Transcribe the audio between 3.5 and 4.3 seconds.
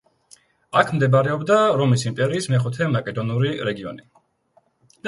რეგიონი.